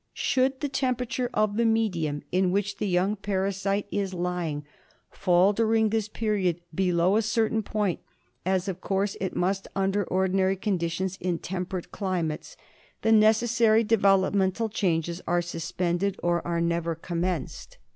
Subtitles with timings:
[0.17, 4.65] Should the temperature of the medium in which the young parasite is lying
[5.11, 7.99] fall during this period below a certain point,
[8.43, 12.57] as of course it must under ordinary con ditions in temperate climates,
[13.03, 17.77] the necessary develop mental changes are suspended or are never commenced.